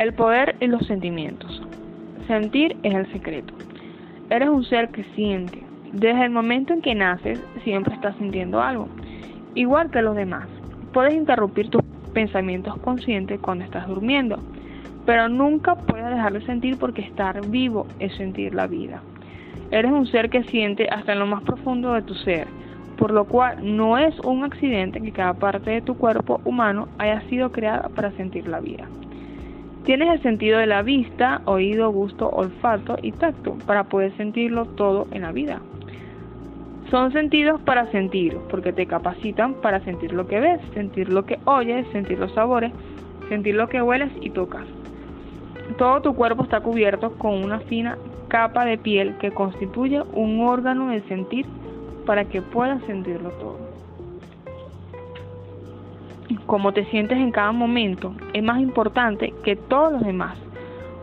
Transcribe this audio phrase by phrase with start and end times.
[0.00, 1.60] El poder y los sentimientos.
[2.26, 3.52] Sentir es el secreto.
[4.30, 5.62] Eres un ser que siente.
[5.92, 8.88] Desde el momento en que naces, siempre estás sintiendo algo,
[9.54, 10.48] igual que los demás.
[10.94, 11.82] Puedes interrumpir tus
[12.14, 14.38] pensamientos conscientes cuando estás durmiendo,
[15.04, 19.02] pero nunca puedes dejar de sentir porque estar vivo es sentir la vida.
[19.70, 22.46] Eres un ser que siente hasta en lo más profundo de tu ser,
[22.96, 27.20] por lo cual no es un accidente que cada parte de tu cuerpo humano haya
[27.28, 28.88] sido creada para sentir la vida.
[29.84, 35.06] Tienes el sentido de la vista, oído, gusto, olfato y tacto para poder sentirlo todo
[35.10, 35.60] en la vida.
[36.90, 41.38] Son sentidos para sentir, porque te capacitan para sentir lo que ves, sentir lo que
[41.46, 42.72] oyes, sentir los sabores,
[43.28, 44.66] sentir lo que hueles y tocas.
[45.78, 47.96] Todo tu cuerpo está cubierto con una fina
[48.28, 51.46] capa de piel que constituye un órgano de sentir
[52.04, 53.69] para que puedas sentirlo todo
[56.50, 60.36] cómo te sientes en cada momento es más importante que todos los demás,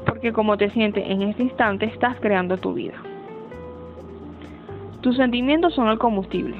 [0.05, 2.95] porque como te sientes en este instante estás creando tu vida.
[4.99, 6.57] Tus sentimientos son el combustible.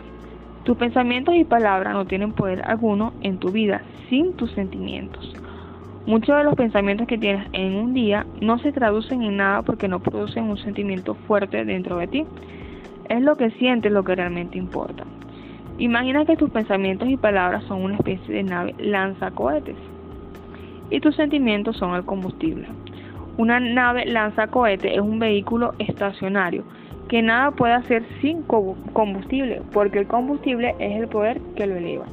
[0.64, 5.34] Tus pensamientos y palabras no tienen poder alguno en tu vida sin tus sentimientos.
[6.06, 9.90] Muchos de los pensamientos que tienes en un día no se traducen en nada porque
[9.90, 12.26] no producen un sentimiento fuerte dentro de ti.
[13.10, 15.04] Es lo que sientes lo que realmente importa.
[15.80, 19.76] Imagina que tus pensamientos y palabras son una especie de nave lanzacohetes
[20.90, 22.68] y tus sentimientos son el combustible.
[23.38, 26.64] Una nave lanzacohete es un vehículo estacionario
[27.08, 32.06] que nada puede hacer sin combustible, porque el combustible es el poder que lo eleva.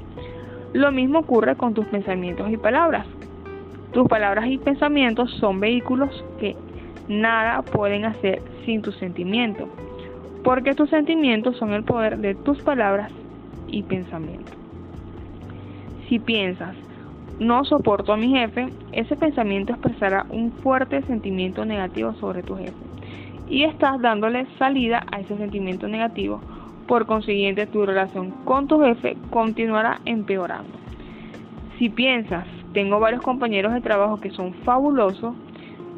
[0.75, 3.07] Lo mismo ocurre con tus pensamientos y palabras.
[3.93, 6.55] Tus palabras y pensamientos son vehículos que
[7.09, 9.69] nada pueden hacer sin tus sentimientos,
[10.43, 13.11] porque tus sentimientos son el poder de tus palabras
[13.83, 14.53] pensamiento.
[16.09, 16.77] Si piensas,
[17.39, 22.73] no soporto a mi jefe, ese pensamiento expresará un fuerte sentimiento negativo sobre tu jefe
[23.49, 26.41] y estás dándole salida a ese sentimiento negativo.
[26.87, 30.73] Por consiguiente, tu relación con tu jefe continuará empeorando.
[31.79, 35.35] Si piensas, tengo varios compañeros de trabajo que son fabulosos,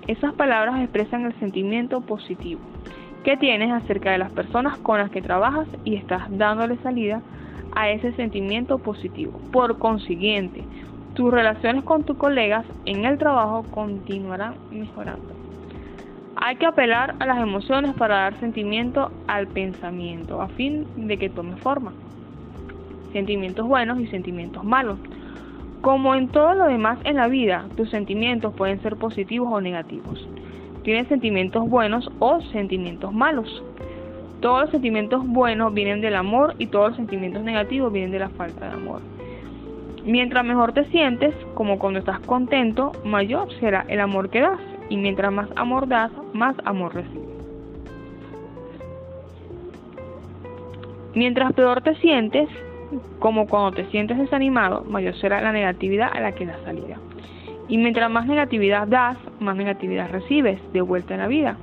[0.06, 2.60] esas palabras expresan el sentimiento positivo
[3.24, 7.22] que tienes acerca de las personas con las que trabajas y estás dándole salida
[7.76, 9.38] a ese sentimiento positivo.
[9.52, 10.64] Por consiguiente,
[11.14, 15.34] tus relaciones con tus colegas en el trabajo continuarán mejorando.
[16.36, 21.28] Hay que apelar a las emociones para dar sentimiento al pensamiento, a fin de que
[21.28, 21.92] tome forma.
[23.12, 24.98] Sentimientos buenos y sentimientos malos.
[25.82, 30.26] Como en todo lo demás en la vida, tus sentimientos pueden ser positivos o negativos.
[30.82, 33.62] Tienes sentimientos buenos o sentimientos malos.
[34.40, 38.28] Todos los sentimientos buenos vienen del amor y todos los sentimientos negativos vienen de la
[38.28, 39.00] falta de amor.
[40.04, 44.60] Mientras mejor te sientes, como cuando estás contento, mayor será el amor que das.
[44.88, 47.26] Y mientras más amor das, más amor recibes.
[51.14, 52.48] Mientras peor te sientes,
[53.18, 56.98] como cuando te sientes desanimado, mayor será la negatividad a la que das salida.
[57.68, 61.56] Y mientras más negatividad das, más negatividad recibes de vuelta en la vida.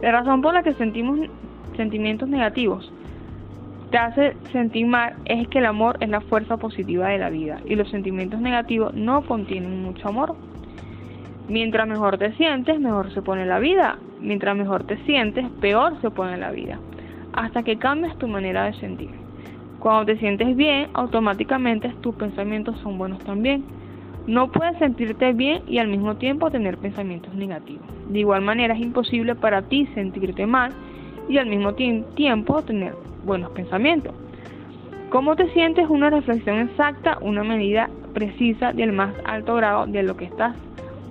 [0.00, 1.18] La razón por la que sentimos
[1.80, 2.92] sentimientos negativos
[3.90, 7.60] te hace sentir mal es que el amor es la fuerza positiva de la vida
[7.64, 10.36] y los sentimientos negativos no contienen mucho amor.
[11.48, 13.98] Mientras mejor te sientes, mejor se pone la vida.
[14.20, 16.78] Mientras mejor te sientes, peor se pone la vida.
[17.32, 19.10] Hasta que cambias tu manera de sentir.
[19.80, 23.64] Cuando te sientes bien, automáticamente tus pensamientos son buenos también.
[24.26, 27.86] No puedes sentirte bien y al mismo tiempo tener pensamientos negativos.
[28.08, 30.72] De igual manera es imposible para ti sentirte mal
[31.28, 32.94] y al mismo tiempo tener
[33.24, 34.14] buenos pensamientos.
[35.10, 35.88] ¿Cómo te sientes?
[35.88, 40.56] Una reflexión exacta, una medida precisa del más alto grado de lo que estás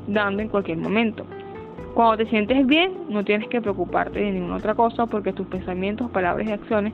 [0.07, 1.25] dando en cualquier momento.
[1.93, 6.09] Cuando te sientes bien, no tienes que preocuparte de ninguna otra cosa porque tus pensamientos,
[6.11, 6.93] palabras y acciones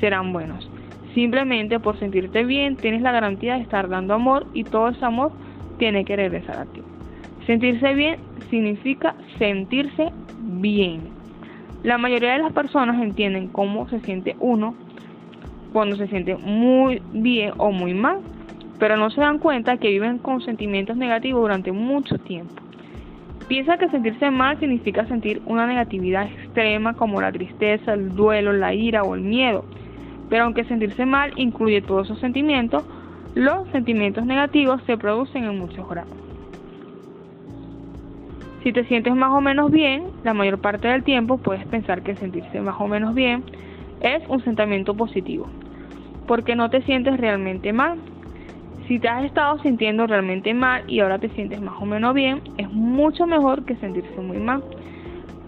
[0.00, 0.70] serán buenos.
[1.14, 5.32] Simplemente por sentirte bien tienes la garantía de estar dando amor y todo ese amor
[5.78, 6.82] tiene que regresar a ti.
[7.46, 8.18] Sentirse bien
[8.50, 11.15] significa sentirse bien.
[11.86, 14.74] La mayoría de las personas entienden cómo se siente uno
[15.72, 18.18] cuando se siente muy bien o muy mal,
[18.80, 22.60] pero no se dan cuenta que viven con sentimientos negativos durante mucho tiempo.
[23.46, 28.74] Piensa que sentirse mal significa sentir una negatividad extrema como la tristeza, el duelo, la
[28.74, 29.64] ira o el miedo.
[30.28, 32.82] Pero aunque sentirse mal incluye todos esos sentimientos,
[33.36, 36.25] los sentimientos negativos se producen en muchos grados.
[38.66, 42.16] Si te sientes más o menos bien, la mayor parte del tiempo puedes pensar que
[42.16, 43.44] sentirse más o menos bien
[44.00, 45.46] es un sentimiento positivo,
[46.26, 47.96] porque no te sientes realmente mal.
[48.88, 52.42] Si te has estado sintiendo realmente mal y ahora te sientes más o menos bien,
[52.58, 54.64] es mucho mejor que sentirse muy mal.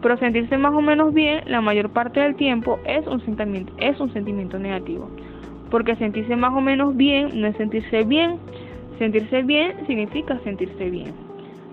[0.00, 3.99] Pero sentirse más o menos bien la mayor parte del tiempo es un sentimiento, es
[3.99, 5.11] un sentimiento negativo.
[5.73, 8.38] Porque sentirse más o menos bien no es sentirse bien.
[9.00, 11.27] Sentirse bien significa sentirse bien.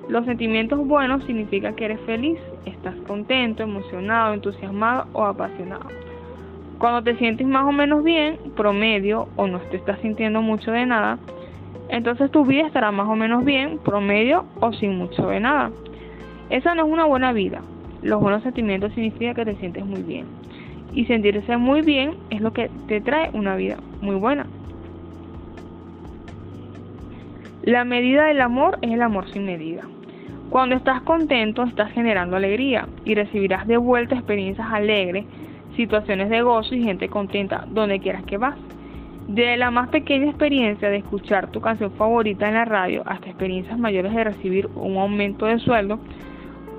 [0.08, 5.88] Los sentimientos buenos significa que eres feliz, estás contento, emocionado, entusiasmado o apasionado.
[6.78, 10.86] Cuando te sientes más o menos bien, promedio, o no te estás sintiendo mucho de
[10.86, 11.18] nada,
[11.90, 15.72] entonces tu vida estará más o menos bien, promedio o sin mucho de nada.
[16.52, 17.62] Esa no es una buena vida.
[18.04, 20.28] Los buenos sentimientos significa que te sientes muy bien.
[20.94, 24.46] Y sentirse muy bien es lo que te trae una vida muy buena.
[27.66, 29.82] La medida del amor es el amor sin medida.
[30.52, 35.26] Cuando estás contento, estás generando alegría y recibirás de vuelta experiencias alegres,
[35.76, 38.56] situaciones de gozo y gente contenta donde quieras que vas.
[39.28, 43.80] De la más pequeña experiencia de escuchar tu canción favorita en la radio hasta experiencias
[43.80, 45.98] mayores de recibir un aumento de sueldo,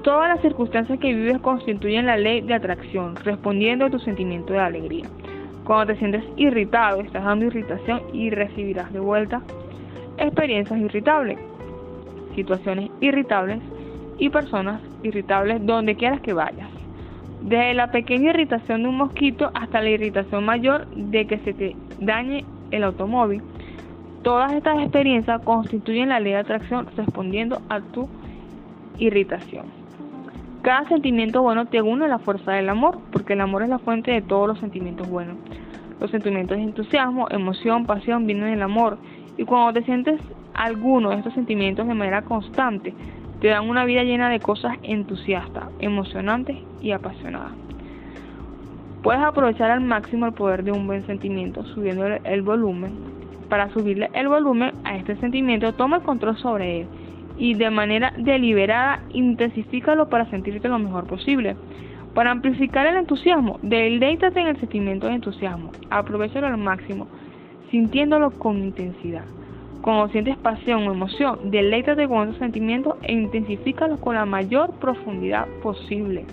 [0.04, 4.60] todas las circunstancias que vives constituyen la ley de atracción, respondiendo a tu sentimiento de
[4.60, 5.06] alegría.
[5.64, 9.42] Cuando te sientes irritado, estás dando irritación y recibirás de vuelta
[10.18, 11.38] experiencias irritables,
[12.34, 13.60] situaciones irritables
[14.18, 16.68] y personas irritables donde quieras que vayas.
[17.42, 21.76] Desde la pequeña irritación de un mosquito hasta la irritación mayor de que se te
[22.00, 23.42] dañe el automóvil,
[24.22, 28.08] todas estas experiencias constituyen la ley de atracción respondiendo a tu
[28.98, 29.66] irritación.
[30.62, 33.78] Cada sentimiento bueno te une a la fuerza del amor, porque el amor es la
[33.78, 35.36] fuente de todos los sentimientos buenos.
[36.00, 38.98] Los sentimientos de entusiasmo, emoción, pasión vienen del amor,
[39.36, 40.20] y cuando te sientes
[40.54, 42.94] alguno de estos sentimientos de manera constante,
[43.40, 47.52] te dan una vida llena de cosas entusiastas, emocionantes y apasionadas.
[49.02, 52.92] Puedes aprovechar al máximo el poder de un buen sentimiento subiendo el volumen.
[53.48, 56.86] Para subirle el volumen a este sentimiento, toma el control sobre él
[57.38, 61.56] y de manera deliberada intensifícalo para sentirte lo mejor posible.
[62.14, 65.70] Para amplificar el entusiasmo, deleítate en el sentimiento de entusiasmo.
[65.90, 67.06] Aprovechalo al máximo,
[67.76, 69.26] sintiéndolo con intensidad.
[69.82, 75.46] Cuando sientes pasión o emoción, deleítate con esos sentimientos e intensifícalos con la mayor profundidad
[75.62, 76.24] posible.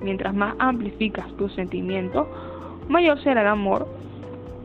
[0.00, 2.28] Mientras más amplificas tus sentimientos,
[2.88, 3.88] mayor será el amor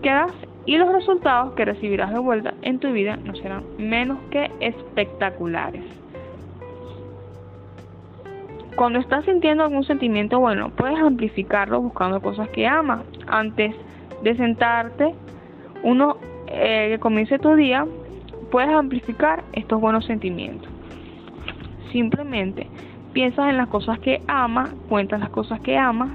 [0.03, 0.31] que das
[0.67, 5.83] y los resultados que recibirás de vuelta en tu vida no serán menos que espectaculares.
[8.75, 13.01] Cuando estás sintiendo algún sentimiento bueno, puedes amplificarlo buscando cosas que amas.
[13.25, 13.75] Antes
[14.21, 15.15] de sentarte,
[15.83, 17.85] uno eh, que comience tu día,
[18.51, 20.69] puedes amplificar estos buenos sentimientos.
[21.91, 22.67] Simplemente
[23.13, 26.09] piensas en las cosas que amas, cuentas las cosas que amas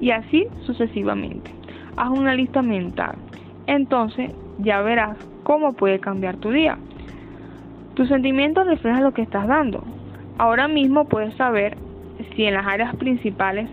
[0.00, 1.50] y así sucesivamente.
[1.96, 3.16] Haz una lista mental.
[3.66, 6.78] Entonces ya verás cómo puede cambiar tu día.
[7.94, 9.84] Tus sentimientos reflejan lo que estás dando.
[10.38, 11.76] Ahora mismo puedes saber
[12.34, 13.68] si en las áreas principales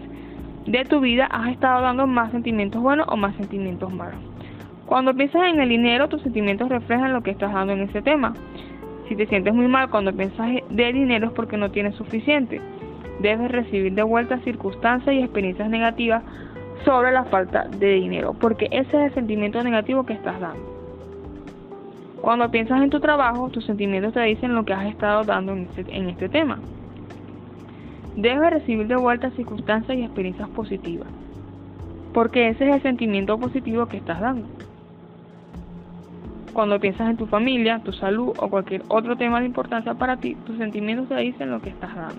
[0.66, 4.35] de tu vida has estado dando más sentimientos buenos o más sentimientos malos.
[4.86, 8.36] Cuando piensas en el dinero, tus sentimientos reflejan lo que estás dando en ese tema.
[9.08, 12.62] Si te sientes muy mal cuando piensas de dinero es porque no tienes suficiente.
[13.20, 16.24] Debes recibir de vuelta circunstancias y experiencias negativas
[16.84, 20.76] sobre la falta de dinero, porque ese es el sentimiento negativo que estás dando.
[22.22, 25.62] Cuando piensas en tu trabajo, tus sentimientos te dicen lo que has estado dando en
[25.64, 26.60] este, en este tema.
[28.16, 31.08] Debes recibir de vuelta circunstancias y experiencias positivas,
[32.14, 34.48] porque ese es el sentimiento positivo que estás dando.
[36.56, 40.36] Cuando piensas en tu familia, tu salud o cualquier otro tema de importancia para ti,
[40.46, 42.16] tus sentimientos te dicen lo que estás dando.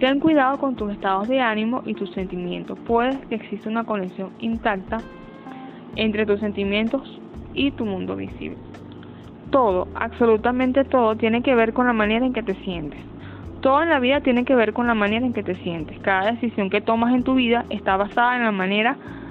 [0.00, 2.76] Ten cuidado con tus estados de ánimo y tus sentimientos.
[2.80, 5.02] Puede que exista una conexión intacta
[5.94, 7.20] entre tus sentimientos
[7.54, 8.58] y tu mundo visible.
[9.52, 12.98] Todo, absolutamente todo, tiene que ver con la manera en que te sientes.
[13.60, 15.96] Todo en la vida tiene que ver con la manera en que te sientes.
[16.00, 19.23] Cada decisión que tomas en tu vida está basada en la manera en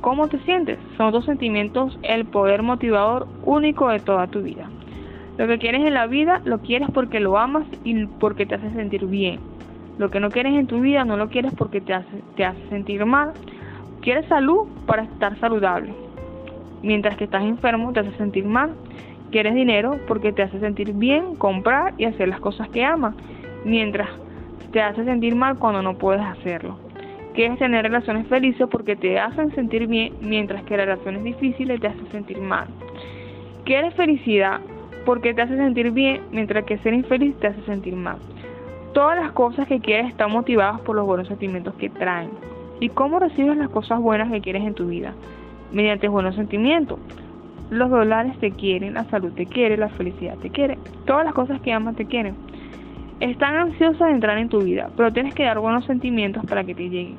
[0.00, 0.78] cómo te sientes.
[0.96, 4.68] Son dos sentimientos el poder motivador único de toda tu vida.
[5.36, 8.70] Lo que quieres en la vida lo quieres porque lo amas y porque te hace
[8.70, 9.38] sentir bien.
[9.96, 12.68] Lo que no quieres en tu vida no lo quieres porque te hace, te hace
[12.68, 13.32] sentir mal.
[14.00, 15.94] Quieres salud para estar saludable.
[16.82, 18.74] Mientras que estás enfermo te hace sentir mal.
[19.30, 23.14] Quieres dinero porque te hace sentir bien comprar y hacer las cosas que amas.
[23.64, 24.08] Mientras
[24.72, 26.87] te hace sentir mal cuando no puedes hacerlo.
[27.38, 32.10] Quieres tener relaciones felices porque te hacen sentir bien, mientras que relaciones difíciles te hacen
[32.10, 32.66] sentir mal.
[33.64, 34.58] Quieres felicidad
[35.06, 38.16] porque te hace sentir bien, mientras que ser infeliz te hace sentir mal.
[38.92, 42.30] Todas las cosas que quieres están motivadas por los buenos sentimientos que traen.
[42.80, 45.14] ¿Y cómo recibes las cosas buenas que quieres en tu vida?
[45.70, 46.98] Mediante buenos sentimientos.
[47.70, 50.76] Los dólares te quieren, la salud te quiere, la felicidad te quiere,
[51.06, 52.34] todas las cosas que amas te quieren.
[53.20, 56.74] Están ansiosas de entrar en tu vida, pero tienes que dar buenos sentimientos para que
[56.74, 57.16] te lleguen.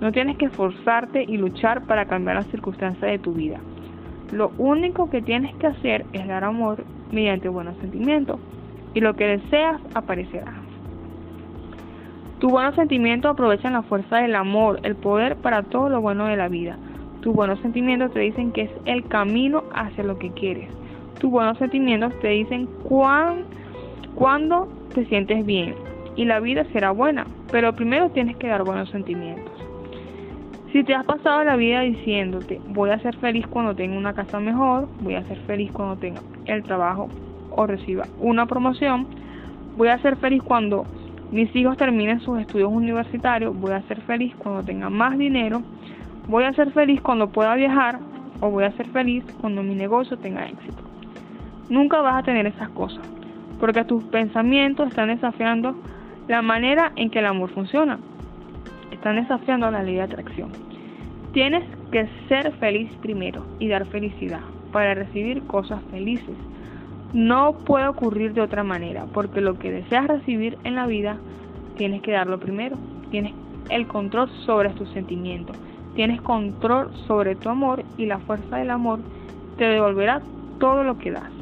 [0.00, 3.60] No tienes que esforzarte y luchar para cambiar las circunstancias de tu vida.
[4.32, 8.40] Lo único que tienes que hacer es dar amor mediante buenos sentimientos
[8.94, 10.54] y lo que deseas aparecerá.
[12.38, 16.36] Tus buenos sentimientos aprovechan la fuerza del amor, el poder para todo lo bueno de
[16.36, 16.76] la vida.
[17.20, 20.68] Tus buenos sentimientos te dicen que es el camino hacia lo que quieres.
[21.18, 23.44] Tus buenos sentimientos te dicen cuán,
[24.16, 25.76] cuándo te sientes bien
[26.16, 29.52] y la vida será buena, pero primero tienes que dar buenos sentimientos.
[30.72, 34.40] Si te has pasado la vida diciéndote, voy a ser feliz cuando tenga una casa
[34.40, 37.08] mejor, voy a ser feliz cuando tenga el trabajo
[37.50, 39.06] o reciba una promoción,
[39.76, 40.84] voy a ser feliz cuando
[41.30, 45.62] mis hijos terminen sus estudios universitarios, voy a ser feliz cuando tenga más dinero,
[46.28, 47.98] voy a ser feliz cuando pueda viajar
[48.40, 50.82] o voy a ser feliz cuando mi negocio tenga éxito.
[51.68, 53.06] Nunca vas a tener esas cosas,
[53.58, 55.74] porque tus pensamientos están desafiando
[56.28, 57.98] la manera en que el amor funciona.
[58.90, 60.50] Están desafiando la ley de atracción.
[61.32, 64.40] Tienes que ser feliz primero y dar felicidad
[64.72, 66.36] para recibir cosas felices.
[67.12, 71.16] No puede ocurrir de otra manera, porque lo que deseas recibir en la vida,
[71.76, 72.76] tienes que darlo primero.
[73.10, 73.32] Tienes
[73.70, 75.56] el control sobre tus sentimientos,
[75.94, 79.00] tienes control sobre tu amor y la fuerza del amor
[79.56, 80.20] te devolverá
[80.58, 81.35] todo lo que das.